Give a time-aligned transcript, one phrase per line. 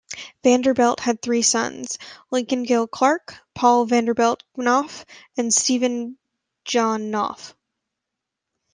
[0.43, 1.99] Vanderbilt had three sons:
[2.31, 5.05] Lincoln Gill Clark, Paul Vanderbilt Knopf,
[5.37, 6.17] and Stephen
[6.65, 7.53] John Knopf.